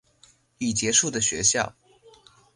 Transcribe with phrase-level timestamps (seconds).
[0.57, 1.75] 已结束的学校